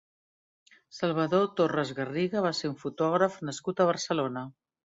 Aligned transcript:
Salvador 0.99 1.45
Torres 1.59 1.93
Garriga 1.99 2.43
va 2.49 2.55
ser 2.63 2.73
un 2.73 2.75
fotògraf 2.87 3.39
nascut 3.51 3.83
a 3.83 3.89
Barcelona. 3.93 4.49